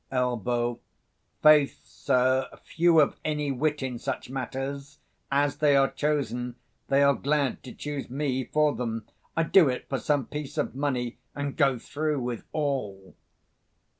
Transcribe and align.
250 0.09 0.47
Elb. 0.49 0.79
Faith, 1.43 1.85
sir, 1.85 2.49
few 2.63 2.99
of 2.99 3.17
any 3.23 3.51
wit 3.51 3.83
in 3.83 3.99
such 3.99 4.31
matters: 4.31 4.97
as 5.31 5.57
they 5.57 5.75
are 5.75 5.91
chosen, 5.91 6.55
they 6.87 7.03
are 7.03 7.13
glad 7.13 7.61
to 7.61 7.71
choose 7.71 8.09
me 8.09 8.43
for 8.43 8.73
them; 8.73 9.05
I 9.37 9.43
do 9.43 9.69
it 9.69 9.87
for 9.87 9.99
some 9.99 10.25
piece 10.25 10.57
of 10.57 10.73
money, 10.73 11.19
and 11.35 11.55
go 11.55 11.77
through 11.77 12.19
with 12.19 12.45
all. 12.51 13.15